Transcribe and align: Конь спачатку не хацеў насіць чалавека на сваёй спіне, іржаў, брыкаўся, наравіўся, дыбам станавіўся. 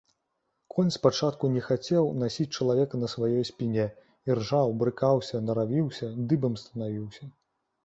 Конь 0.75 0.87
спачатку 0.95 1.51
не 1.57 1.61
хацеў 1.67 2.07
насіць 2.21 2.47
чалавека 2.57 3.01
на 3.03 3.11
сваёй 3.13 3.43
спіне, 3.51 3.85
іржаў, 4.31 4.75
брыкаўся, 4.81 5.45
наравіўся, 5.51 6.13
дыбам 6.33 6.61
станавіўся. 6.65 7.33